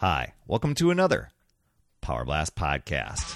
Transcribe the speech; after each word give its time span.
Hi, 0.00 0.34
welcome 0.46 0.74
to 0.74 0.90
another 0.90 1.30
Power 2.02 2.26
Blast 2.26 2.54
podcast. 2.54 3.34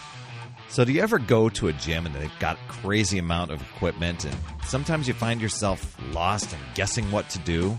So, 0.68 0.84
do 0.84 0.92
you 0.92 1.00
ever 1.00 1.18
go 1.18 1.48
to 1.48 1.68
a 1.68 1.72
gym 1.72 2.04
and 2.04 2.14
they've 2.14 2.38
got 2.38 2.58
crazy 2.68 3.16
amount 3.16 3.50
of 3.50 3.62
equipment, 3.62 4.26
and 4.26 4.36
sometimes 4.66 5.08
you 5.08 5.14
find 5.14 5.40
yourself 5.40 5.96
lost 6.12 6.52
and 6.52 6.62
guessing 6.74 7.10
what 7.10 7.30
to 7.30 7.38
do? 7.38 7.78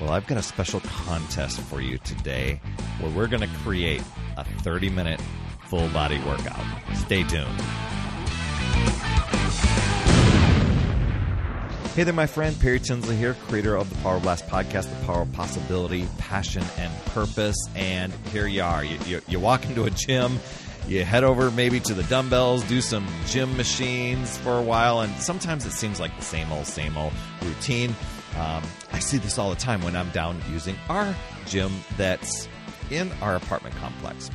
Well, 0.00 0.12
I've 0.12 0.26
got 0.26 0.38
a 0.38 0.42
special 0.42 0.80
contest 0.80 1.60
for 1.60 1.82
you 1.82 1.98
today 1.98 2.58
where 3.00 3.12
we're 3.12 3.26
going 3.26 3.42
to 3.42 3.54
create 3.58 4.02
a 4.38 4.44
30 4.62 4.88
minute 4.88 5.20
full 5.66 5.86
body 5.90 6.18
workout. 6.20 6.64
Stay 6.94 7.22
tuned. 7.22 7.62
Hey 11.96 12.04
there, 12.04 12.12
my 12.12 12.26
friend. 12.26 12.54
Perry 12.60 12.78
Tinsley 12.78 13.16
here, 13.16 13.32
creator 13.48 13.74
of 13.74 13.88
the 13.88 13.96
Power 14.02 14.20
Blast 14.20 14.46
podcast, 14.48 14.90
The 14.90 15.06
Power 15.06 15.22
of 15.22 15.32
Possibility, 15.32 16.06
Passion, 16.18 16.62
and 16.76 16.92
Purpose. 17.06 17.56
And 17.74 18.12
here 18.34 18.46
you 18.46 18.62
are. 18.62 18.84
You, 18.84 18.98
you, 19.06 19.22
you 19.26 19.40
walk 19.40 19.64
into 19.64 19.84
a 19.84 19.90
gym, 19.90 20.38
you 20.86 21.06
head 21.06 21.24
over 21.24 21.50
maybe 21.50 21.80
to 21.80 21.94
the 21.94 22.02
dumbbells, 22.02 22.64
do 22.64 22.82
some 22.82 23.08
gym 23.28 23.56
machines 23.56 24.36
for 24.36 24.58
a 24.58 24.62
while, 24.62 25.00
and 25.00 25.16
sometimes 25.22 25.64
it 25.64 25.70
seems 25.70 25.98
like 25.98 26.14
the 26.18 26.22
same 26.22 26.52
old, 26.52 26.66
same 26.66 26.98
old 26.98 27.14
routine. 27.40 27.96
Um, 28.38 28.62
I 28.92 28.98
see 28.98 29.16
this 29.16 29.38
all 29.38 29.48
the 29.48 29.56
time 29.56 29.80
when 29.80 29.96
I'm 29.96 30.10
down 30.10 30.38
using 30.52 30.76
our 30.90 31.16
gym 31.46 31.72
that's 31.96 32.46
in 32.90 33.10
our 33.22 33.36
apartment 33.36 33.74
complex. 33.76 34.30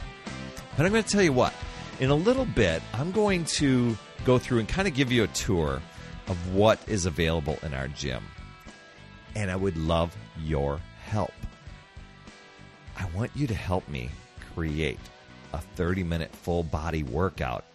But 0.75 0.87
I'm 0.87 0.91
going 0.91 1.03
to 1.03 1.09
tell 1.11 1.21
you 1.21 1.33
what, 1.33 1.53
in 1.99 2.09
a 2.09 2.15
little 2.15 2.45
bit, 2.45 2.81
I'm 2.95 3.11
going 3.11 3.45
to 3.45 3.95
go 4.25 4.39
through 4.39 4.61
and 4.61 4.67
kind 4.67 4.87
of 4.87 4.95
give 4.95 5.11
you 5.11 5.25
a 5.25 5.27
tour 5.27 5.79
of 6.31 6.55
what 6.55 6.79
is 6.87 7.05
available 7.05 7.59
in 7.61 7.73
our 7.73 7.89
gym. 7.89 8.23
And 9.35 9.51
I 9.51 9.55
would 9.57 9.75
love 9.75 10.15
your 10.41 10.79
help. 11.03 11.33
I 12.97 13.05
want 13.13 13.31
you 13.35 13.47
to 13.47 13.53
help 13.53 13.87
me 13.89 14.09
create 14.53 14.99
a 15.51 15.57
30 15.57 16.03
minute 16.03 16.33
full 16.33 16.63
body 16.63 17.03
workout 17.03 17.65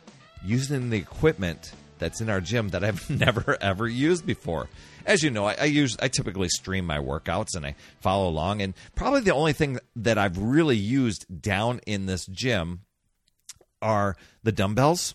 using 0.42 0.88
the 0.88 0.96
equipment 0.96 1.72
that's 1.98 2.22
in 2.22 2.30
our 2.30 2.40
gym 2.40 2.70
that 2.70 2.82
I've 2.82 3.08
never 3.10 3.58
ever 3.60 3.86
used 3.86 4.24
before. 4.24 4.68
As 5.04 5.22
you 5.22 5.30
know, 5.30 5.44
I, 5.44 5.56
I, 5.60 5.64
use 5.64 5.94
I 6.00 6.08
typically 6.08 6.48
stream 6.48 6.86
my 6.86 6.98
workouts 6.98 7.56
and 7.56 7.66
I 7.66 7.74
follow 8.00 8.26
along. 8.26 8.62
And 8.62 8.72
probably 8.94 9.20
the 9.20 9.34
only 9.34 9.52
thing 9.52 9.78
that 9.96 10.16
I've 10.16 10.38
really 10.38 10.76
used 10.76 11.26
down 11.42 11.80
in 11.86 12.06
this 12.06 12.24
gym 12.24 12.80
are 13.82 14.16
the 14.42 14.52
dumbbells, 14.52 15.14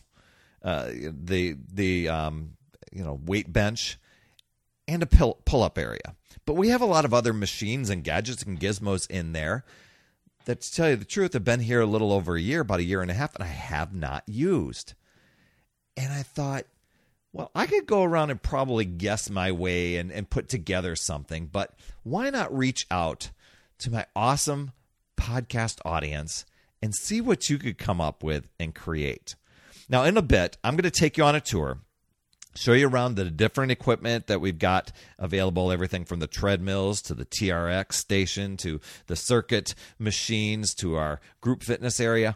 uh, 0.64 0.90
the 0.92 1.56
the 1.74 2.08
um, 2.10 2.54
you 2.92 3.04
know 3.04 3.20
weight 3.26 3.52
bench 3.52 3.98
and 4.88 5.04
a 5.04 5.06
pull 5.06 5.64
up 5.64 5.78
area. 5.78 6.16
But 6.46 6.56
we 6.56 6.70
have 6.70 6.82
a 6.82 6.86
lot 6.86 7.06
of 7.06 7.14
other 7.14 7.34
machines 7.34 7.90
and 7.90 8.04
gadgets 8.04 8.44
and 8.44 8.60
gizmos 8.60 9.10
in 9.10 9.34
there 9.34 9.64
that, 10.46 10.62
to 10.62 10.74
tell 10.74 10.90
you 10.90 10.96
the 10.96 11.06
truth, 11.06 11.34
have 11.34 11.44
been 11.44 11.60
here 11.62 11.82
a 11.82 11.86
little 11.86 12.12
over 12.12 12.36
a 12.36 12.42
year, 12.42 12.62
about 12.62 12.80
a 12.80 12.84
year 12.84 13.02
and 13.02 13.12
a 13.12 13.16
half, 13.16 13.36
and 13.36 13.44
I 13.44 13.48
have 13.48 13.94
not 13.94 14.24
used. 14.28 14.94
And 15.96 16.12
I 16.12 16.24
thought, 16.24 16.66
well, 17.32 17.52
I 17.56 17.68
could 17.68 17.86
go 17.86 18.04
around 18.04 18.32
and 18.32 18.42
probably 18.42 18.86
guess 18.86 19.30
my 19.30 19.52
way 19.52 19.98
and, 19.98 20.12
and 20.12 20.30
put 20.30 20.50
together 20.50 20.96
something, 20.96 21.48
but 21.48 21.74
why 22.04 22.30
not 22.30 22.56
reach 22.56 22.86
out 22.90 23.32
to 23.80 23.92
my 23.92 24.06
awesome 24.16 24.72
podcast 25.18 25.80
audience 25.86 26.46
and 26.82 26.96
see 26.96 27.22
what 27.22 27.50
you 27.50 27.58
could 27.58 27.78
come 27.78 28.02
up 28.02 28.24
with 28.24 28.50
and 28.60 28.76
create? 28.76 29.36
Now, 29.88 30.04
in 30.04 30.18
a 30.18 30.22
bit, 30.22 30.58
I'm 30.64 30.76
going 30.76 30.84
to 30.84 30.92
take 30.92 31.18
you 31.18 31.24
on 31.24 31.36
a 31.36 31.42
tour 31.42 31.80
show 32.56 32.74
you 32.74 32.88
around 32.88 33.16
the 33.16 33.26
different 33.26 33.72
equipment 33.72 34.28
that 34.28 34.42
we've 34.42 34.60
got 34.60 34.92
available 35.18 35.72
everything 35.72 36.06
from 36.06 36.20
the 36.20 36.28
treadmills 36.28 37.02
to 37.04 37.14
the 37.14 37.26
TRX 37.26 37.94
station 37.94 38.58
to 38.58 38.80
the 39.08 39.16
circuit 39.16 39.74
machines 39.98 40.74
to 40.76 40.96
our 40.96 41.20
group 41.40 41.64
fitness 41.64 42.00
area. 42.00 42.36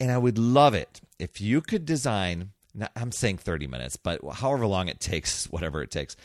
And 0.00 0.10
I 0.10 0.18
would 0.18 0.38
love 0.38 0.74
it 0.74 1.00
if 1.18 1.40
you 1.40 1.60
could 1.60 1.84
design, 1.84 2.50
I'm 2.96 3.12
saying 3.12 3.38
30 3.38 3.66
minutes, 3.66 3.96
but 3.96 4.20
however 4.34 4.66
long 4.66 4.88
it 4.88 5.00
takes, 5.00 5.46
whatever 5.50 5.82
it 5.82 5.90
takes, 5.90 6.16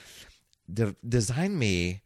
de- 0.72 0.96
design 1.08 1.58
me 1.58 2.02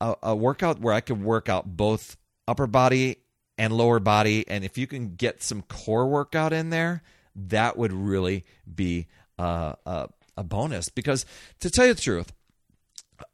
a, 0.00 0.14
a 0.22 0.36
workout 0.36 0.80
where 0.80 0.94
I 0.94 1.00
could 1.00 1.22
work 1.22 1.48
out 1.48 1.76
both 1.76 2.16
upper 2.46 2.66
body 2.66 3.16
and 3.58 3.72
lower 3.72 4.00
body. 4.00 4.46
And 4.46 4.64
if 4.64 4.76
you 4.76 4.86
can 4.86 5.14
get 5.14 5.42
some 5.42 5.62
core 5.62 6.06
workout 6.06 6.52
in 6.52 6.70
there, 6.70 7.02
that 7.34 7.76
would 7.76 7.92
really 7.92 8.44
be 8.72 9.06
uh, 9.38 9.74
uh, 9.84 10.06
a 10.36 10.44
bonus 10.44 10.88
because 10.88 11.24
to 11.60 11.70
tell 11.70 11.86
you 11.86 11.94
the 11.94 12.00
truth, 12.00 12.32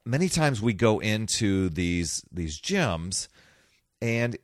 many 0.04 0.28
times 0.28 0.60
we 0.60 0.72
go 0.72 0.98
into 1.00 1.68
these 1.68 2.24
these 2.32 2.60
gyms 2.60 3.28
and 4.00 4.36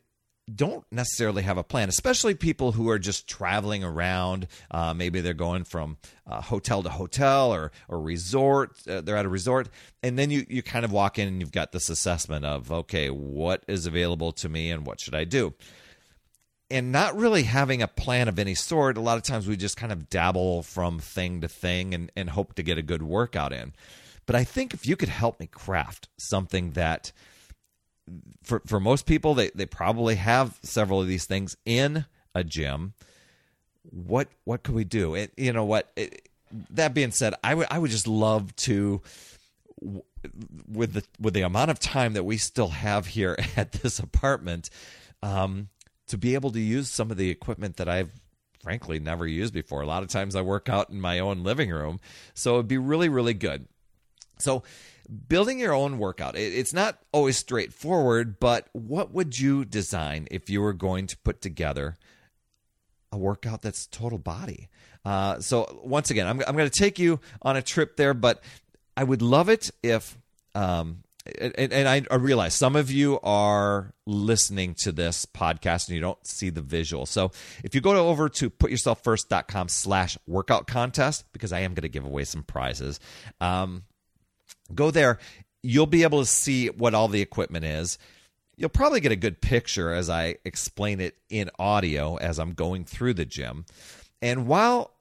don't 0.54 0.84
necessarily 0.90 1.42
have 1.42 1.58
a 1.58 1.62
plan, 1.62 1.90
especially 1.90 2.34
people 2.34 2.72
who 2.72 2.88
are 2.88 2.98
just 2.98 3.28
traveling 3.28 3.84
around. 3.84 4.46
Uh, 4.70 4.94
maybe 4.94 5.20
they're 5.20 5.34
going 5.34 5.64
from 5.64 5.98
uh, 6.26 6.40
hotel 6.40 6.82
to 6.82 6.88
hotel 6.88 7.52
or 7.52 7.70
or 7.88 8.00
resort. 8.00 8.72
Uh, 8.88 9.00
they're 9.00 9.16
at 9.16 9.26
a 9.26 9.28
resort, 9.28 9.68
and 10.02 10.18
then 10.18 10.30
you 10.30 10.46
you 10.48 10.62
kind 10.62 10.84
of 10.84 10.92
walk 10.92 11.18
in 11.18 11.28
and 11.28 11.40
you've 11.40 11.52
got 11.52 11.72
this 11.72 11.88
assessment 11.88 12.44
of 12.44 12.72
okay, 12.72 13.10
what 13.10 13.64
is 13.68 13.86
available 13.86 14.32
to 14.32 14.48
me 14.48 14.70
and 14.70 14.86
what 14.86 15.00
should 15.00 15.14
I 15.14 15.24
do 15.24 15.54
and 16.70 16.92
not 16.92 17.16
really 17.16 17.44
having 17.44 17.82
a 17.82 17.88
plan 17.88 18.28
of 18.28 18.38
any 18.38 18.54
sort, 18.54 18.96
a 18.96 19.00
lot 19.00 19.16
of 19.16 19.22
times 19.22 19.46
we 19.46 19.56
just 19.56 19.76
kind 19.76 19.92
of 19.92 20.10
dabble 20.10 20.62
from 20.62 20.98
thing 20.98 21.40
to 21.40 21.48
thing 21.48 21.94
and, 21.94 22.12
and 22.16 22.30
hope 22.30 22.54
to 22.54 22.62
get 22.62 22.78
a 22.78 22.82
good 22.82 23.02
workout 23.02 23.52
in. 23.52 23.72
But 24.26 24.36
I 24.36 24.44
think 24.44 24.74
if 24.74 24.86
you 24.86 24.96
could 24.96 25.08
help 25.08 25.40
me 25.40 25.46
craft 25.46 26.08
something 26.18 26.72
that 26.72 27.12
for 28.42 28.62
for 28.66 28.80
most 28.80 29.06
people 29.06 29.34
they, 29.34 29.50
they 29.54 29.66
probably 29.66 30.16
have 30.16 30.58
several 30.62 31.00
of 31.00 31.08
these 31.08 31.24
things 31.24 31.56
in 31.64 32.04
a 32.34 32.44
gym. 32.44 32.94
What 33.82 34.28
what 34.44 34.62
could 34.62 34.74
we 34.74 34.84
do? 34.84 35.14
It, 35.14 35.32
you 35.36 35.52
know 35.52 35.64
what? 35.64 35.90
It, 35.96 36.28
that 36.70 36.94
being 36.94 37.10
said, 37.10 37.34
I 37.42 37.54
would 37.54 37.66
I 37.70 37.78
would 37.78 37.90
just 37.90 38.06
love 38.06 38.54
to 38.56 39.00
with 40.68 40.92
the 40.92 41.04
with 41.20 41.34
the 41.34 41.42
amount 41.42 41.70
of 41.70 41.78
time 41.78 42.14
that 42.14 42.24
we 42.24 42.36
still 42.36 42.68
have 42.68 43.06
here 43.06 43.36
at 43.56 43.72
this 43.72 43.98
apartment, 43.98 44.70
um, 45.22 45.68
to 46.08 46.18
be 46.18 46.34
able 46.34 46.50
to 46.50 46.60
use 46.60 46.90
some 46.90 47.10
of 47.10 47.16
the 47.16 47.30
equipment 47.30 47.76
that 47.76 47.88
I've 47.88 48.10
frankly 48.62 48.98
never 48.98 49.26
used 49.26 49.54
before. 49.54 49.82
A 49.82 49.86
lot 49.86 50.02
of 50.02 50.08
times 50.08 50.34
I 50.34 50.42
work 50.42 50.68
out 50.68 50.90
in 50.90 51.00
my 51.00 51.18
own 51.18 51.42
living 51.42 51.70
room. 51.70 52.00
So 52.34 52.54
it'd 52.54 52.68
be 52.68 52.78
really, 52.78 53.08
really 53.08 53.34
good. 53.34 53.66
So 54.38 54.62
building 55.28 55.58
your 55.58 55.72
own 55.72 55.98
workout, 55.98 56.36
it's 56.36 56.72
not 56.72 56.98
always 57.12 57.36
straightforward, 57.36 58.38
but 58.38 58.68
what 58.72 59.12
would 59.12 59.38
you 59.38 59.64
design 59.64 60.28
if 60.30 60.50
you 60.50 60.60
were 60.60 60.72
going 60.72 61.06
to 61.08 61.16
put 61.18 61.40
together 61.40 61.96
a 63.10 63.18
workout 63.18 63.62
that's 63.62 63.86
total 63.86 64.18
body? 64.18 64.68
Uh, 65.04 65.40
so 65.40 65.80
once 65.84 66.10
again, 66.10 66.26
I'm, 66.26 66.42
I'm 66.46 66.56
going 66.56 66.68
to 66.68 66.78
take 66.78 66.98
you 66.98 67.20
on 67.42 67.56
a 67.56 67.62
trip 67.62 67.96
there, 67.96 68.14
but 68.14 68.42
I 68.96 69.04
would 69.04 69.22
love 69.22 69.48
it 69.48 69.70
if 69.82 70.18
um, 70.54 71.04
and, 71.40 71.72
and 71.72 71.88
I, 71.88 72.02
I, 72.10 72.16
realize 72.16 72.54
some 72.54 72.76
of 72.76 72.90
you 72.90 73.18
are 73.22 73.92
listening 74.06 74.74
to 74.80 74.92
this 74.92 75.26
podcast 75.26 75.88
and 75.88 75.94
you 75.94 76.00
don't 76.00 76.24
see 76.26 76.50
the 76.50 76.62
visual. 76.62 77.06
So 77.06 77.30
if 77.64 77.74
you 77.74 77.80
go 77.80 77.92
to, 77.92 77.98
over 77.98 78.28
to 78.28 78.50
putyourselffirst.com 78.50 79.68
slash 79.68 80.18
workout 80.26 80.66
contest, 80.66 81.24
because 81.32 81.52
I 81.52 81.60
am 81.60 81.74
going 81.74 81.82
to 81.82 81.88
give 81.88 82.04
away 82.04 82.24
some 82.24 82.42
prizes, 82.42 83.00
um, 83.40 83.84
go 84.74 84.90
there. 84.90 85.18
You'll 85.62 85.86
be 85.86 86.02
able 86.02 86.20
to 86.20 86.26
see 86.26 86.68
what 86.68 86.94
all 86.94 87.08
the 87.08 87.22
equipment 87.22 87.64
is. 87.64 87.98
You'll 88.56 88.68
probably 88.68 89.00
get 89.00 89.12
a 89.12 89.16
good 89.16 89.40
picture 89.40 89.92
as 89.92 90.10
I 90.10 90.36
explain 90.44 91.00
it 91.00 91.16
in 91.30 91.50
audio 91.58 92.16
as 92.16 92.38
I'm 92.38 92.54
going 92.54 92.84
through 92.84 93.14
the 93.14 93.24
gym. 93.24 93.66
And 94.20 94.46
while 94.46 94.92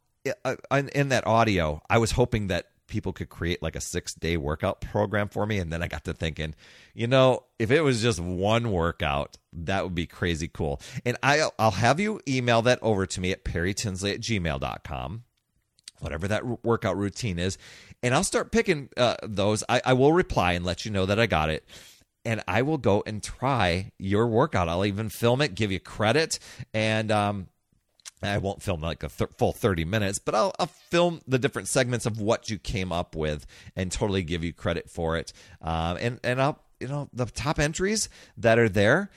uh, 0.46 0.56
in 0.94 1.10
that 1.10 1.26
audio, 1.26 1.82
I 1.90 1.98
was 1.98 2.12
hoping 2.12 2.48
that 2.48 2.68
people 2.88 3.14
could 3.14 3.30
create 3.30 3.62
like 3.62 3.76
a 3.76 3.82
six 3.82 4.14
day 4.14 4.38
workout 4.38 4.82
program 4.82 5.30
for 5.30 5.46
me. 5.46 5.60
And 5.60 5.72
then 5.72 5.84
I 5.84 5.88
got 5.88 6.06
to 6.06 6.14
thinking, 6.14 6.56
you 6.94 7.08
know, 7.08 7.44
if 7.60 7.72
it 7.72 7.82
was 7.82 8.02
just 8.02 8.20
one 8.20 8.72
workout, 8.72 9.38
that 9.54 9.84
would 9.84 9.96
be 9.96 10.06
crazy 10.06 10.48
cool. 10.48 10.82
And 11.06 11.18
I, 11.22 11.48
I'll 11.60 11.72
have 11.72 12.00
you 12.00 12.22
email 12.28 12.62
that 12.64 12.80
over 12.82 13.06
to 13.06 13.22
me 13.22 13.32
at 13.32 13.44
perrytinsley 13.44 14.14
at 14.14 14.22
gmail.com, 14.22 15.24
whatever 16.00 16.28
that 16.28 16.66
workout 16.66 16.98
routine 16.98 17.40
is. 17.40 17.58
And 18.02 18.14
I'll 18.14 18.24
start 18.24 18.52
picking 18.52 18.90
uh, 18.98 19.16
those. 19.24 19.64
I, 19.68 19.82
I 19.86 19.94
will 19.94 20.14
reply 20.14 20.54
and 20.54 20.66
let 20.66 20.86
you 20.86 20.92
know 20.92 21.06
that 21.06 21.20
I 21.20 21.26
got 21.26 21.50
it 21.50 21.68
and 22.28 22.44
I 22.46 22.62
will 22.62 22.78
go 22.78 23.04
and 23.06 23.24
try 23.24 23.92
your 23.98 24.28
workout. 24.28 24.68
I'll 24.68 24.86
even 24.86 25.08
film 25.08 25.42
it, 25.42 25.56
give 25.56 25.72
you 25.72 25.80
credit, 25.80 26.40
and 26.74 27.10
um, 27.10 27.48
I 28.24 28.38
won't 28.38 28.62
film 28.62 28.82
like 28.82 29.04
a 29.04 29.10
th- 29.10 29.32
full 29.38 29.54
30 29.54 29.86
minutes, 29.86 30.20
but 30.20 30.36
I'll, 30.36 30.54
I'll, 30.60 30.68
film 30.68 31.20
the 31.28 31.38
different 31.38 31.68
segments 31.68 32.06
of 32.06 32.22
what 32.22 32.50
you 32.50 32.58
came 32.58 32.94
up 32.94 33.14
with 33.14 33.46
and 33.76 33.92
totally 33.92 34.24
give 34.24 34.42
you 34.42 34.54
credit 34.54 34.90
for 34.90 35.18
it. 35.18 35.34
Um, 35.62 35.98
and, 36.00 36.20
and 36.24 36.42
I'll, 36.42 36.60
you 36.80 36.88
know, 36.88 37.10
the 37.12 37.26
top 37.26 37.60
entries 37.60 38.08
that 38.38 38.58
are 38.58 38.70
there, 38.70 39.12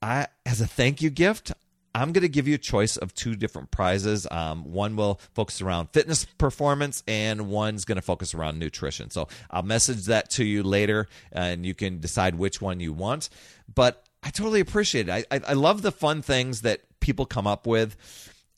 I, 0.00 0.28
as 0.44 0.60
a 0.60 0.68
thank 0.68 1.02
you 1.02 1.10
gift, 1.10 1.52
I'm 1.96 2.12
going 2.12 2.22
to 2.22 2.28
give 2.28 2.46
you 2.46 2.56
a 2.56 2.58
choice 2.58 2.98
of 2.98 3.14
two 3.14 3.34
different 3.34 3.70
prizes. 3.70 4.26
Um, 4.30 4.70
one 4.70 4.96
will 4.96 5.18
focus 5.32 5.62
around 5.62 5.88
fitness 5.94 6.26
performance, 6.26 7.02
and 7.08 7.48
one's 7.48 7.86
going 7.86 7.96
to 7.96 8.02
focus 8.02 8.34
around 8.34 8.58
nutrition. 8.58 9.08
So 9.08 9.28
I'll 9.50 9.62
message 9.62 10.04
that 10.04 10.28
to 10.32 10.44
you 10.44 10.62
later, 10.62 11.08
and 11.32 11.64
you 11.64 11.74
can 11.74 11.98
decide 11.98 12.34
which 12.34 12.60
one 12.60 12.80
you 12.80 12.92
want. 12.92 13.30
But 13.74 14.04
I 14.22 14.28
totally 14.28 14.60
appreciate 14.60 15.08
it. 15.08 15.26
I, 15.30 15.36
I, 15.36 15.40
I 15.48 15.52
love 15.54 15.80
the 15.80 15.90
fun 15.90 16.20
things 16.20 16.60
that 16.62 16.82
people 17.00 17.24
come 17.24 17.46
up 17.46 17.66
with. 17.66 17.96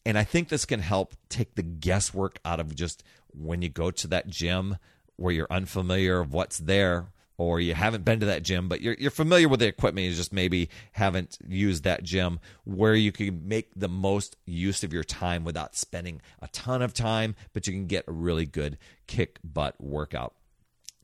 And 0.09 0.17
I 0.17 0.25
think 0.25 0.49
this 0.49 0.65
can 0.65 0.81
help 0.81 1.13
take 1.29 1.55
the 1.55 1.63
guesswork 1.63 2.39
out 2.43 2.61
of 2.61 2.75
just 2.75 3.05
when 3.29 3.61
you 3.61 3.69
go 3.69 3.91
to 3.91 4.07
that 4.07 4.27
gym 4.27 4.79
where 5.17 5.35
you're 5.35 5.47
unfamiliar 5.51 6.21
of 6.21 6.33
what's 6.33 6.57
there 6.57 7.09
or 7.37 7.61
you 7.61 7.75
haven't 7.75 8.07
been 8.07 8.19
to 8.21 8.25
that 8.27 8.43
gym, 8.43 8.71
but 8.71 8.81
you're, 8.81 8.97
you're 8.99 9.11
familiar 9.11 9.51
with 9.51 9.61
the 9.61 9.67
equipment, 9.67 10.07
you 10.07 10.15
just 10.15 10.33
maybe 10.33 10.71
haven't 10.93 11.37
used 11.47 11.85
that 11.85 12.05
gym, 12.05 12.41
where 12.65 12.95
you 12.95 13.13
can 13.13 13.47
make 13.47 13.69
the 13.77 13.87
most 13.87 14.39
use 14.47 14.83
of 14.83 14.95
your 14.95 15.05
time 15.05 15.45
without 15.45 15.77
spending 15.77 16.23
a 16.41 16.49
ton 16.49 16.81
of 16.81 16.95
time, 16.95 17.37
but 17.53 17.67
you 17.67 17.75
can 17.75 17.87
get 17.87 18.09
a 18.09 18.13
really 18.13 18.47
good 18.47 18.79
kick 19.07 19.39
butt 19.45 19.79
workout. 19.79 20.33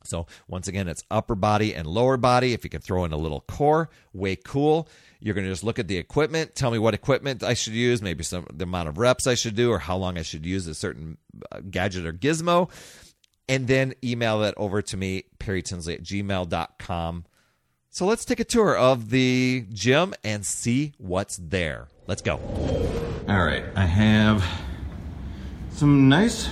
So, 0.06 0.26
once 0.48 0.68
again, 0.68 0.88
it's 0.88 1.02
upper 1.10 1.34
body 1.34 1.74
and 1.74 1.86
lower 1.86 2.16
body. 2.16 2.52
If 2.52 2.64
you 2.64 2.70
can 2.70 2.80
throw 2.80 3.04
in 3.04 3.12
a 3.12 3.16
little 3.16 3.40
core, 3.40 3.90
way 4.12 4.36
cool. 4.36 4.88
You're 5.20 5.34
going 5.34 5.46
to 5.46 5.50
just 5.50 5.64
look 5.64 5.78
at 5.78 5.88
the 5.88 5.96
equipment, 5.96 6.54
tell 6.54 6.70
me 6.70 6.78
what 6.78 6.92
equipment 6.92 7.42
I 7.42 7.54
should 7.54 7.72
use, 7.72 8.02
maybe 8.02 8.22
some 8.22 8.46
the 8.52 8.64
amount 8.64 8.88
of 8.88 8.98
reps 8.98 9.26
I 9.26 9.34
should 9.34 9.54
do, 9.54 9.70
or 9.70 9.78
how 9.78 9.96
long 9.96 10.18
I 10.18 10.22
should 10.22 10.44
use 10.44 10.66
a 10.66 10.74
certain 10.74 11.16
uh, 11.50 11.60
gadget 11.70 12.04
or 12.04 12.12
gizmo 12.12 12.70
and 13.48 13.66
then 13.66 13.94
email 14.02 14.40
that 14.40 14.54
over 14.56 14.82
to 14.82 14.96
me, 14.96 15.24
perrytinsley 15.38 15.94
at 15.94 16.02
gmail.com. 16.02 17.24
So 17.90 18.06
let's 18.06 18.24
take 18.24 18.40
a 18.40 18.44
tour 18.44 18.76
of 18.76 19.10
the 19.10 19.66
gym 19.72 20.14
and 20.24 20.44
see 20.44 20.94
what's 20.98 21.36
there. 21.36 21.88
Let's 22.06 22.22
go. 22.22 22.40
All 23.28 23.44
right, 23.44 23.64
I 23.76 23.86
have 23.86 24.44
some 25.70 26.08
nice, 26.08 26.48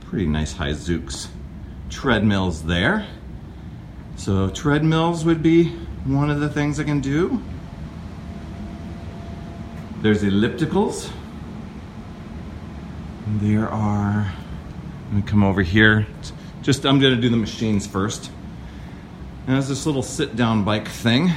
pretty 0.00 0.26
nice 0.26 0.52
high 0.52 0.72
Zooks 0.72 1.28
treadmills 1.90 2.64
there. 2.64 3.06
So 4.16 4.48
treadmills 4.50 5.24
would 5.24 5.42
be 5.42 5.68
one 6.04 6.30
of 6.30 6.40
the 6.40 6.48
things 6.48 6.80
I 6.80 6.84
can 6.84 7.00
do. 7.00 7.42
There's 10.02 10.22
ellipticals. 10.22 11.10
There 13.40 13.68
are 13.68 14.32
let 15.06 15.14
me 15.14 15.22
come 15.22 15.44
over 15.44 15.62
here. 15.62 16.04
Just, 16.62 16.84
I'm 16.84 16.98
gonna 16.98 17.14
do 17.14 17.28
the 17.28 17.36
machines 17.36 17.86
first. 17.86 18.28
And 19.46 19.54
there's 19.54 19.68
this 19.68 19.86
little 19.86 20.02
sit 20.02 20.34
down 20.34 20.64
bike 20.64 20.88
thing. 20.88 21.30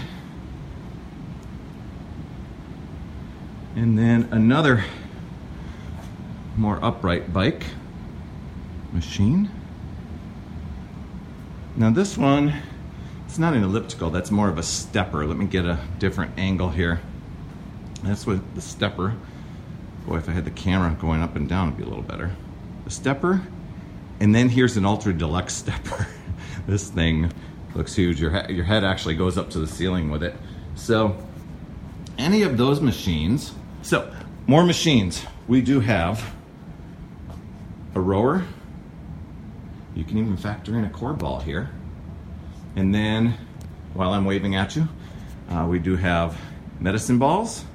And 3.76 3.96
then 3.96 4.28
another 4.32 4.84
more 6.58 6.84
upright 6.84 7.32
bike 7.32 7.64
machine. 8.92 9.52
Now 11.80 11.90
this 11.90 12.18
one, 12.18 12.54
it's 13.26 13.40
not 13.40 13.54
an 13.54 13.64
elliptical, 13.64 14.10
that's 14.10 14.30
more 14.30 14.50
of 14.50 14.58
a 14.58 14.64
stepper. 14.64 15.26
Let 15.26 15.38
me 15.38 15.46
get 15.46 15.66
a 15.66 15.80
different 15.98 16.38
angle 16.38 16.70
here. 16.70 17.00
That's 18.04 18.28
what 18.28 18.42
the 18.54 18.62
stepper, 18.62 19.16
boy, 20.06 20.18
if 20.18 20.28
I 20.28 20.34
had 20.34 20.44
the 20.44 20.52
camera 20.52 20.96
going 21.00 21.22
up 21.22 21.36
and 21.38 21.48
down, 21.48 21.70
it'd 21.70 21.78
be 21.78 21.84
a 21.84 21.88
little 21.88 22.04
better. 22.04 22.36
The 22.84 22.92
stepper 22.92 23.42
and 24.20 24.36
then 24.36 24.50
here's 24.50 24.76
an 24.76 24.86
ultra 24.86 25.14
deluxe 25.14 25.54
stepper. 25.54 26.08
this 26.68 26.90
thing 26.90 27.32
looks 27.74 27.96
huge. 27.96 28.20
Your, 28.20 28.52
your 28.52 28.66
head 28.66 28.84
actually 28.84 29.16
goes 29.16 29.38
up 29.38 29.50
to 29.52 29.60
the 29.60 29.68
ceiling 29.68 30.12
with 30.12 30.24
it. 30.24 30.36
So, 30.76 31.18
any 32.18 32.42
of 32.42 32.58
those 32.58 32.82
machines. 32.82 33.54
So, 33.82 34.14
more 34.48 34.66
machines. 34.66 35.26
We 35.48 35.62
do 35.62 35.80
have 35.80 36.36
a 37.96 38.02
rower. 38.02 38.44
You 40.00 40.06
can 40.06 40.18
even 40.18 40.38
factor 40.38 40.78
in 40.78 40.86
a 40.86 40.90
core 40.90 41.12
ball 41.12 41.42
here. 41.42 41.70
And 42.78 42.96
then, 42.96 43.38
while 43.94 44.14
I'm 44.14 44.24
waving 44.24 44.56
at 44.56 44.78
you, 44.78 44.88
uh, 45.50 45.68
we 45.70 45.80
do 45.80 45.98
have 45.98 46.40
medicine 46.80 47.20
balls, 47.20 47.66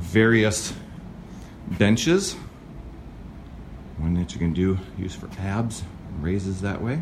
various 0.00 0.72
benches 1.66 2.36
one 3.98 4.14
that 4.14 4.32
you 4.32 4.38
can 4.38 4.52
do, 4.52 4.78
use 4.96 5.14
for 5.14 5.28
abs, 5.40 5.82
raises 6.20 6.60
that 6.62 6.80
way. 6.80 7.00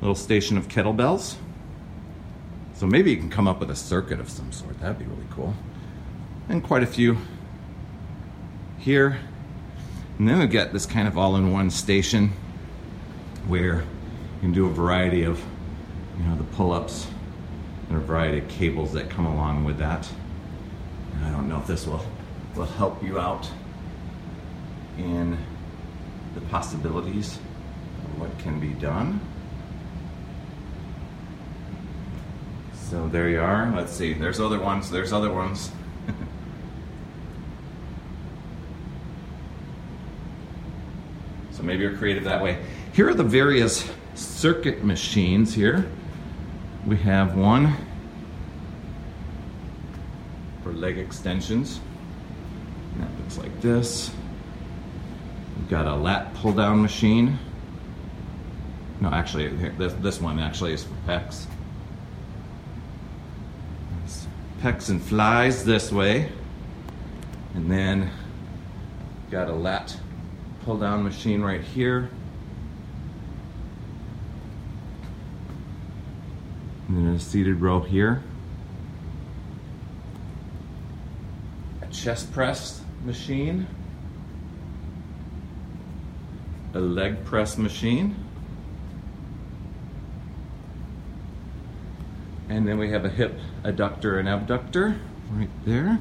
Little 0.00 0.14
station 0.14 0.58
of 0.58 0.68
kettlebells. 0.68 1.36
So 2.74 2.86
maybe 2.86 3.10
you 3.10 3.16
can 3.16 3.30
come 3.30 3.46
up 3.46 3.60
with 3.60 3.70
a 3.70 3.76
circuit 3.76 4.20
of 4.20 4.28
some 4.28 4.52
sort. 4.52 4.78
That'd 4.80 4.98
be 4.98 5.04
really 5.04 5.26
cool. 5.30 5.54
And 6.48 6.62
quite 6.62 6.82
a 6.82 6.86
few 6.86 7.16
here. 8.84 9.18
And 10.18 10.28
then 10.28 10.38
we've 10.38 10.50
got 10.50 10.72
this 10.72 10.86
kind 10.86 11.08
of 11.08 11.16
all-in-one 11.16 11.70
station 11.70 12.32
where 13.48 13.76
you 13.76 14.40
can 14.40 14.52
do 14.52 14.66
a 14.66 14.70
variety 14.70 15.24
of, 15.24 15.42
you 16.18 16.24
know, 16.24 16.36
the 16.36 16.44
pull-ups 16.44 17.06
and 17.88 17.96
a 17.96 18.00
variety 18.00 18.38
of 18.38 18.48
cables 18.48 18.92
that 18.92 19.08
come 19.08 19.26
along 19.26 19.64
with 19.64 19.78
that. 19.78 20.08
And 21.14 21.24
I 21.24 21.30
don't 21.30 21.48
know 21.48 21.58
if 21.58 21.66
this 21.66 21.86
will 21.86 22.04
will 22.54 22.66
help 22.66 23.02
you 23.02 23.18
out 23.18 23.50
in 24.96 25.36
the 26.34 26.40
possibilities 26.42 27.36
of 28.04 28.20
what 28.20 28.38
can 28.38 28.60
be 28.60 28.68
done. 28.68 29.20
So 32.74 33.08
there 33.08 33.28
you 33.28 33.40
are. 33.40 33.72
Let's 33.74 33.92
see. 33.92 34.12
There's 34.12 34.38
other 34.38 34.60
ones. 34.60 34.90
There's 34.90 35.12
other 35.12 35.32
ones. 35.32 35.72
so 41.50 41.53
maybe 41.64 41.82
you're 41.82 41.96
creative 41.96 42.24
that 42.24 42.42
way. 42.42 42.62
Here 42.92 43.08
are 43.08 43.14
the 43.14 43.24
various 43.24 43.90
circuit 44.14 44.84
machines 44.84 45.54
here. 45.54 45.86
We 46.86 46.96
have 46.98 47.36
one 47.36 47.74
for 50.62 50.72
leg 50.72 50.98
extensions. 50.98 51.80
That 52.98 53.08
looks 53.18 53.38
like 53.38 53.60
this. 53.60 54.10
We've 55.56 55.68
got 55.68 55.86
a 55.86 55.94
lat 55.94 56.34
pull 56.34 56.52
down 56.52 56.82
machine. 56.82 57.38
No, 59.00 59.08
actually, 59.08 59.48
this, 59.48 59.92
this 59.94 60.20
one 60.20 60.38
actually 60.38 60.72
is 60.74 60.84
for 60.84 60.94
pecs. 61.06 61.46
Pecs 64.60 64.88
and 64.88 65.02
flies 65.02 65.64
this 65.64 65.90
way. 65.90 66.30
And 67.54 67.70
then 67.70 68.10
got 69.30 69.48
a 69.48 69.52
lat 69.52 69.96
pull 70.64 70.78
down 70.78 71.02
machine 71.02 71.42
right 71.42 71.60
here. 71.60 72.08
And 76.88 77.06
then 77.06 77.14
a 77.14 77.20
seated 77.20 77.60
row 77.60 77.80
here. 77.80 78.22
A 81.82 81.86
chest 81.88 82.32
press 82.32 82.82
machine, 83.04 83.66
a 86.72 86.80
leg 86.80 87.24
press 87.24 87.58
machine, 87.58 88.16
and 92.48 92.66
then 92.66 92.78
we 92.78 92.90
have 92.90 93.04
a 93.04 93.10
hip 93.10 93.38
adductor 93.64 94.18
and 94.18 94.28
abductor 94.28 94.96
right 95.30 95.50
there. 95.66 95.98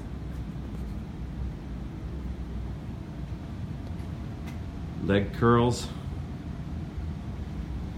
Leg 5.14 5.32
curls, 5.34 5.86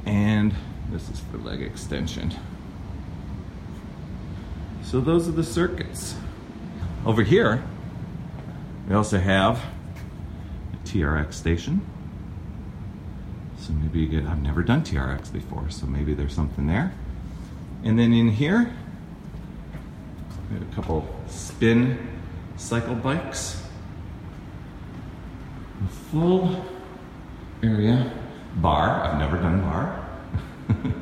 and 0.05 0.53
this 0.91 1.10
is 1.10 1.22
for 1.22 1.38
leg 1.38 1.62
extension. 1.62 2.36
So 4.84 5.00
those 5.00 5.25
are 5.29 5.31
the 5.31 5.41
circuits. 5.41 6.15
Over 7.05 7.24
here, 7.24 7.63
we 8.89 8.95
also 8.95 9.17
have 9.17 9.63
a 10.74 10.86
TRX 10.86 11.36
station. 11.36 11.86
So 13.60 13.72
maybe 13.72 14.01
you 14.01 14.07
get, 14.10 14.25
I've 14.25 14.41
never 14.41 14.62
done 14.62 14.84
TRX 14.84 15.31
before, 15.31 15.69
so 15.69 15.86
maybe 15.86 16.13
there's 16.13 16.36
something 16.36 16.67
there. 16.67 16.91
And 17.86 17.98
then 17.98 18.12
in 18.12 18.27
here, 18.27 18.74
we 20.50 20.60
have 20.60 20.69
a 20.69 20.75
couple 20.75 21.07
spin 21.29 22.10
cycle 22.57 22.95
bikes. 22.95 23.63
Full 26.12 26.75
area 27.63 28.12
barre. 28.55 29.01
I've 29.03 29.19
never 29.19 29.38
done 29.38 29.62
barre. 29.62 30.05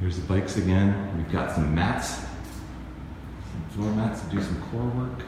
Here's 0.00 0.18
the 0.18 0.26
bikes 0.26 0.56
again. 0.56 1.16
We've 1.16 1.32
got 1.32 1.54
some 1.54 1.74
mats, 1.74 2.16
some 2.16 3.64
floor 3.70 3.92
mats 3.92 4.20
to 4.22 4.28
do 4.30 4.42
some 4.42 4.60
core 4.70 4.88
work 4.88 5.22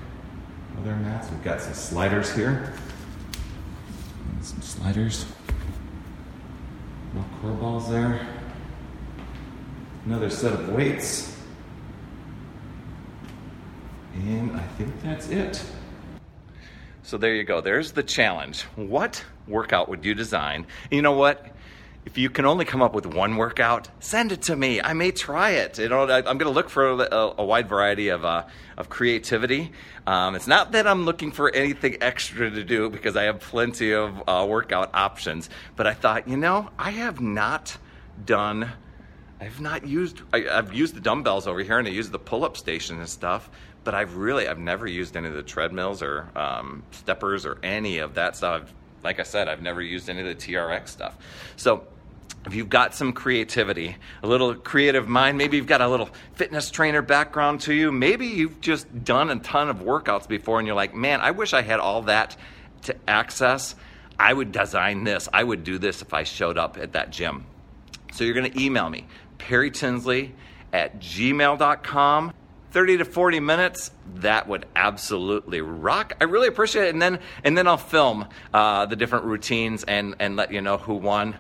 other 0.81 0.97
mats. 0.97 1.31
We've 1.31 1.43
got 1.43 1.61
some 1.61 1.75
sliders 1.75 2.35
here. 2.35 2.73
And 4.31 4.45
some 4.45 4.63
sliders. 4.63 5.27
More 7.15 7.25
core 7.41 7.53
balls 7.53 7.91
there. 7.91 8.27
Another 10.05 10.31
set 10.31 10.53
of 10.53 10.69
weights. 10.71 11.37
And 14.15 14.57
I 14.57 14.63
think 14.63 15.03
that's 15.03 15.29
it. 15.29 15.63
So 17.09 17.17
there 17.17 17.35
you 17.35 17.43
go. 17.43 17.63
There's 17.63 17.93
the 17.93 18.03
challenge. 18.03 18.65
What 18.77 19.25
workout 19.47 19.89
would 19.89 20.05
you 20.05 20.15
design? 20.15 20.67
You 20.91 21.01
know 21.01 21.13
what? 21.13 21.43
if 22.05 22.17
you 22.17 22.31
can 22.31 22.47
only 22.47 22.65
come 22.65 22.81
up 22.81 22.95
with 22.95 23.07
one 23.07 23.37
workout, 23.37 23.89
send 24.01 24.33
it 24.33 24.43
to 24.43 24.57
me. 24.57 24.81
I 24.81 24.93
may 24.95 25.11
try 25.11 25.51
it. 25.51 25.79
I, 25.79 25.85
am 26.19 26.25
going 26.25 26.39
to 26.39 26.51
look 26.51 26.71
for 26.71 26.91
a, 26.91 27.35
a, 27.37 27.45
wide 27.45 27.69
variety 27.69 28.09
of 28.09 28.25
uh, 28.25 28.45
of 28.79 28.89
creativity. 28.89 29.73
Um, 30.07 30.35
it's 30.35 30.47
not 30.47 30.73
that 30.73 30.87
I'm 30.87 31.05
looking 31.05 31.33
for 31.33 31.55
anything 31.55 31.99
extra 32.01 32.51
to 32.51 32.65
do 32.65 32.89
because 32.89 33.15
I 33.15 33.25
have 33.25 33.41
plenty 33.41 33.93
of 33.93 34.23
uh, 34.27 34.47
workout 34.49 34.91
options. 34.95 35.51
But 35.77 35.87
I 35.87 35.93
thought, 35.93 36.29
you 36.29 36.39
know, 36.39 36.71
I 36.79 36.91
have 36.91 37.21
not 37.21 37.77
done. 38.25 38.71
I've 39.41 39.61
not 39.61 39.87
used. 39.87 40.23
I, 40.33 40.41
have 40.41 40.75
used 40.75 40.95
the 40.95 41.01
dumbbells 41.01 41.47
over 41.47 41.61
here, 41.63 41.79
and 41.79 41.87
I 41.87 41.91
use 41.91 42.11
the 42.11 42.19
pull-up 42.19 42.57
station 42.57 42.99
and 42.99 43.09
stuff. 43.09 43.49
But 43.85 43.95
I've 43.95 44.17
really, 44.17 44.49
I've 44.49 44.59
never 44.59 44.87
used 44.87 45.17
any 45.17 45.29
of 45.29 45.35
the 45.35 45.43
treadmills 45.43 46.03
or 46.03 46.29
um, 46.35 46.83
steppers 46.91 47.47
or 47.47 47.59
any 47.63 47.99
of 47.99 48.15
that 48.15 48.37
stuff. 48.37 48.63
I've, 48.63 48.75
like 49.03 49.21
I 49.21 49.23
said, 49.23 49.49
I've 49.49 49.63
never 49.63 49.81
used 49.81 50.11
any 50.11 50.21
of 50.21 50.27
the 50.27 50.35
TRX 50.35 50.89
stuff. 50.89 51.17
So 51.57 51.87
if 52.47 52.55
you've 52.55 52.69
got 52.69 52.95
some 52.95 53.13
creativity, 53.13 53.97
a 54.23 54.27
little 54.27 54.55
creative 54.55 55.09
mind, 55.09 55.39
maybe 55.39 55.57
you've 55.57 55.67
got 55.67 55.81
a 55.81 55.89
little 55.89 56.11
fitness 56.35 56.71
trainer 56.71 57.03
background 57.03 57.61
to 57.63 57.75
you, 57.75 57.93
maybe 57.93 58.27
you've 58.27 58.61
just 58.61 59.05
done 59.05 59.31
a 59.31 59.39
ton 59.39 59.69
of 59.69 59.79
workouts 59.79 60.29
before 60.29 60.59
and 60.59 60.67
you're 60.67 60.77
like, 60.77 60.95
man, 60.95 61.21
I 61.21 61.31
wish 61.31 61.53
I 61.53 61.63
had 61.63 61.81
all 61.81 62.03
that 62.03 62.37
to 62.83 62.97
access. 63.07 63.75
I 64.19 64.33
would 64.33 64.53
design 64.53 65.05
this. 65.05 65.29
I 65.33 65.45
would 65.45 65.63
do 65.63 65.79
this 65.79 66.03
if 66.03 66.13
I 66.13 66.25
showed 66.25 66.59
up 66.59 66.77
at 66.79 66.93
that 66.93 67.11
gym. 67.11 67.45
So 68.13 68.25
you're 68.25 68.35
going 68.35 68.51
to 68.51 68.61
email 68.61 68.89
me, 68.89 69.07
Perry 69.39 69.71
Tinsley 69.71 70.35
at 70.73 71.01
gmail.com. 71.01 72.33
30 72.71 72.99
to 72.99 73.05
40 73.07 73.41
minutes 73.41 73.91
that 74.17 74.47
would 74.47 74.67
absolutely 74.77 75.63
rock 75.63 76.15
i 76.21 76.25
really 76.25 76.49
appreciate 76.49 76.89
it 76.89 76.91
and 76.91 77.01
then 77.01 77.19
and 77.43 77.57
then 77.57 77.67
i'll 77.67 77.79
film 77.79 78.27
uh, 78.53 78.85
the 78.85 78.95
different 78.95 79.25
routines 79.25 79.85
and 79.85 80.15
and 80.21 80.37
let 80.37 80.53
you 80.53 80.61
know 80.61 80.77
who 80.77 80.93
won 80.93 81.35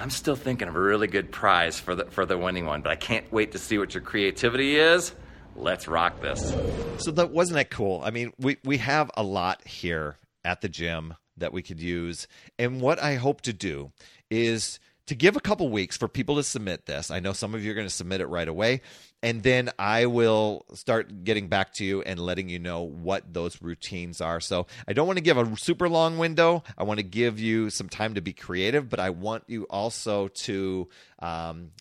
I'm 0.00 0.10
still 0.10 0.36
thinking 0.36 0.68
of 0.68 0.76
a 0.76 0.80
really 0.80 1.08
good 1.08 1.32
prize 1.32 1.80
for 1.80 1.96
the, 1.96 2.04
for 2.04 2.24
the 2.24 2.38
winning 2.38 2.66
one, 2.66 2.82
but 2.82 2.92
I 2.92 2.96
can't 2.96 3.30
wait 3.32 3.52
to 3.52 3.58
see 3.58 3.78
what 3.78 3.94
your 3.94 4.00
creativity 4.00 4.76
is. 4.76 5.12
Let's 5.56 5.88
rock 5.88 6.20
this. 6.20 6.54
So 6.98 7.10
that 7.10 7.30
wasn't 7.32 7.56
that 7.56 7.70
cool. 7.70 8.00
I 8.04 8.10
mean, 8.10 8.32
we 8.38 8.58
we 8.62 8.78
have 8.78 9.10
a 9.16 9.24
lot 9.24 9.66
here 9.66 10.18
at 10.44 10.60
the 10.60 10.68
gym 10.68 11.14
that 11.36 11.52
we 11.52 11.62
could 11.62 11.80
use, 11.80 12.28
and 12.60 12.80
what 12.80 13.02
I 13.02 13.16
hope 13.16 13.40
to 13.42 13.52
do 13.52 13.90
is 14.30 14.78
to 15.08 15.14
give 15.14 15.36
a 15.36 15.40
couple 15.40 15.68
weeks 15.70 15.96
for 15.96 16.06
people 16.06 16.36
to 16.36 16.42
submit 16.42 16.84
this. 16.84 17.10
I 17.10 17.18
know 17.18 17.32
some 17.32 17.54
of 17.54 17.64
you 17.64 17.70
are 17.70 17.74
going 17.74 17.86
to 17.86 17.92
submit 17.92 18.20
it 18.20 18.26
right 18.26 18.46
away 18.46 18.82
and 19.22 19.42
then 19.42 19.70
I 19.78 20.06
will 20.06 20.64
start 20.74 21.24
getting 21.24 21.48
back 21.48 21.72
to 21.74 21.84
you 21.84 22.02
and 22.02 22.20
letting 22.20 22.48
you 22.48 22.58
know 22.58 22.82
what 22.82 23.32
those 23.32 23.60
routines 23.60 24.20
are. 24.20 24.40
So 24.40 24.66
I 24.86 24.92
don't 24.92 25.06
want 25.06 25.16
to 25.16 25.22
give 25.24 25.36
a 25.36 25.56
super 25.56 25.88
long 25.88 26.18
window. 26.18 26.62
I 26.76 26.84
want 26.84 26.98
to 26.98 27.04
give 27.04 27.40
you 27.40 27.70
some 27.70 27.88
time 27.88 28.14
to 28.14 28.20
be 28.20 28.32
creative, 28.32 28.88
but 28.88 29.00
I 29.00 29.10
want 29.10 29.44
you 29.48 29.64
also 29.64 30.28
to 30.28 30.88
um, 31.18 31.72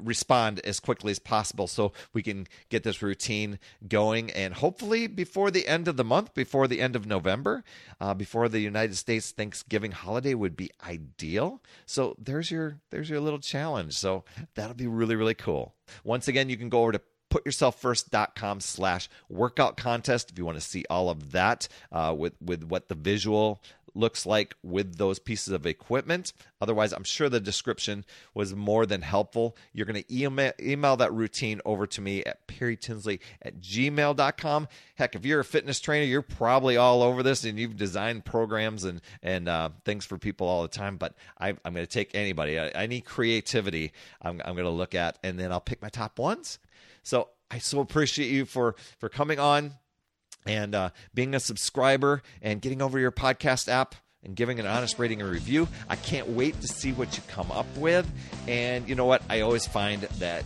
respond 0.00 0.60
as 0.60 0.80
quickly 0.80 1.10
as 1.10 1.18
possible 1.18 1.66
so 1.66 1.92
we 2.14 2.22
can 2.22 2.46
get 2.70 2.84
this 2.84 3.02
routine 3.02 3.58
going. 3.86 4.30
And 4.30 4.54
hopefully 4.54 5.06
before 5.06 5.50
the 5.50 5.68
end 5.68 5.88
of 5.88 5.98
the 5.98 6.04
month, 6.04 6.32
before 6.32 6.66
the 6.66 6.80
end 6.80 6.96
of 6.96 7.06
November, 7.06 7.64
uh, 8.00 8.14
before 8.14 8.48
the 8.48 8.60
United 8.60 8.96
States 8.96 9.30
Thanksgiving 9.30 9.92
holiday 9.92 10.32
would 10.32 10.56
be 10.56 10.70
ideal. 10.86 11.62
So 11.84 12.16
there's 12.18 12.50
your 12.50 12.78
there's 12.90 13.10
your 13.10 13.20
little 13.20 13.40
challenge. 13.40 13.94
So 13.94 14.24
that'll 14.54 14.74
be 14.74 14.86
really 14.86 15.16
really 15.16 15.34
cool. 15.34 15.74
Once 16.04 16.28
again, 16.28 16.48
you 16.48 16.56
can 16.56 16.68
go 16.68 16.82
over 16.82 16.92
to 16.92 17.00
putyourselffirst.com 17.30 18.60
slash 18.60 19.08
workout 19.28 19.76
contest 19.76 20.30
if 20.30 20.38
you 20.38 20.44
want 20.44 20.56
to 20.56 20.62
see 20.62 20.84
all 20.88 21.10
of 21.10 21.32
that 21.32 21.68
uh, 21.92 22.14
with, 22.16 22.34
with 22.40 22.64
what 22.64 22.88
the 22.88 22.94
visual 22.94 23.62
looks 23.94 24.26
like 24.26 24.54
with 24.62 24.96
those 24.96 25.18
pieces 25.18 25.52
of 25.52 25.66
equipment. 25.66 26.32
Otherwise, 26.60 26.92
I'm 26.92 27.04
sure 27.04 27.28
the 27.28 27.40
description 27.40 28.04
was 28.34 28.54
more 28.54 28.86
than 28.86 29.02
helpful. 29.02 29.56
You're 29.72 29.86
going 29.86 30.02
to 30.02 30.14
email, 30.14 30.52
email 30.60 30.96
that 30.96 31.12
routine 31.12 31.60
over 31.64 31.86
to 31.86 32.00
me 32.00 32.24
at 32.24 32.46
perrytinsley 32.48 33.20
at 33.42 33.60
gmail.com. 33.60 34.68
Heck, 34.96 35.14
if 35.14 35.24
you're 35.24 35.40
a 35.40 35.44
fitness 35.44 35.80
trainer, 35.80 36.04
you're 36.04 36.22
probably 36.22 36.76
all 36.76 37.02
over 37.02 37.22
this 37.22 37.44
and 37.44 37.58
you've 37.58 37.76
designed 37.76 38.24
programs 38.24 38.84
and, 38.84 39.00
and 39.22 39.48
uh, 39.48 39.70
things 39.84 40.04
for 40.04 40.18
people 40.18 40.48
all 40.48 40.62
the 40.62 40.68
time. 40.68 40.96
But 40.96 41.14
I, 41.38 41.50
am 41.50 41.58
going 41.64 41.76
to 41.76 41.86
take 41.86 42.14
anybody, 42.14 42.58
I, 42.58 42.72
I 42.74 42.86
need 42.86 43.04
creativity, 43.04 43.92
I'm, 44.20 44.40
I'm 44.44 44.54
going 44.54 44.64
to 44.64 44.70
look 44.70 44.94
at, 44.94 45.18
and 45.22 45.38
then 45.38 45.52
I'll 45.52 45.60
pick 45.60 45.82
my 45.82 45.88
top 45.88 46.18
ones. 46.18 46.58
So 47.02 47.28
I 47.50 47.58
so 47.58 47.80
appreciate 47.80 48.30
you 48.30 48.44
for 48.44 48.74
for 48.98 49.08
coming 49.08 49.38
on 49.38 49.72
and 50.46 50.74
uh, 50.74 50.90
being 51.14 51.34
a 51.34 51.40
subscriber 51.40 52.22
and 52.42 52.60
getting 52.60 52.82
over 52.82 52.98
your 52.98 53.12
podcast 53.12 53.68
app 53.68 53.94
and 54.24 54.34
giving 54.34 54.58
an 54.58 54.66
honest 54.66 54.98
rating 54.98 55.20
and 55.20 55.30
review. 55.30 55.68
I 55.88 55.96
can't 55.96 56.28
wait 56.28 56.60
to 56.60 56.68
see 56.68 56.92
what 56.92 57.16
you 57.16 57.22
come 57.28 57.50
up 57.52 57.66
with. 57.76 58.10
And 58.46 58.88
you 58.88 58.94
know 58.94 59.06
what? 59.06 59.22
I 59.28 59.40
always 59.40 59.66
find 59.66 60.02
that 60.02 60.44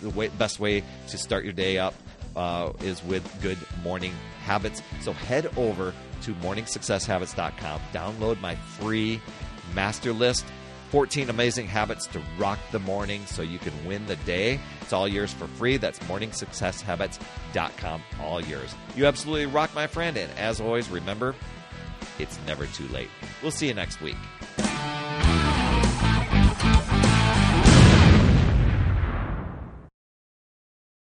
the 0.00 0.10
way, 0.10 0.28
best 0.28 0.60
way 0.60 0.82
to 1.08 1.18
start 1.18 1.44
your 1.44 1.52
day 1.52 1.78
up 1.78 1.94
uh, 2.36 2.72
is 2.80 3.02
with 3.04 3.24
good 3.42 3.58
morning 3.82 4.12
habits. 4.42 4.82
So 5.02 5.12
head 5.12 5.50
over 5.56 5.92
to 6.22 6.34
morningsuccesshabits.com, 6.34 7.80
download 7.92 8.40
my 8.40 8.54
free 8.54 9.20
master 9.74 10.12
list 10.12 10.44
14 10.90 11.30
amazing 11.30 11.66
habits 11.66 12.06
to 12.08 12.22
rock 12.38 12.58
the 12.72 12.78
morning 12.78 13.24
so 13.26 13.42
you 13.42 13.58
can 13.58 13.72
win 13.86 14.06
the 14.06 14.16
day. 14.16 14.58
It's 14.80 14.92
all 14.92 15.06
yours 15.06 15.32
for 15.32 15.46
free. 15.46 15.76
That's 15.76 15.98
morningsuccesshabits.com. 16.00 18.02
All 18.22 18.40
yours. 18.40 18.74
You 18.96 19.06
absolutely 19.06 19.46
rock, 19.46 19.74
my 19.74 19.86
friend. 19.86 20.16
And 20.16 20.32
as 20.38 20.60
always, 20.60 20.88
remember, 20.88 21.34
it's 22.18 22.38
never 22.46 22.66
too 22.66 22.88
late. 22.88 23.10
We'll 23.42 23.50
see 23.50 23.68
you 23.68 23.74
next 23.74 24.00
week. 24.00 24.16